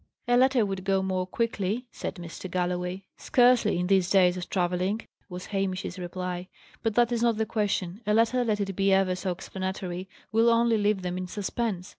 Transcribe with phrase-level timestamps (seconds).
[0.27, 2.49] "A letter would go more quickly," said Mr.
[2.49, 3.03] Galloway.
[3.17, 6.47] "Scarcely, in these days of travelling," was Hamish's reply.
[6.81, 8.01] "But that is not the question.
[8.07, 11.89] A letter, let it be ever so explanatory, will only leave them in suspense.